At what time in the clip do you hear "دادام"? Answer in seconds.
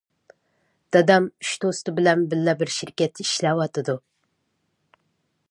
0.95-1.27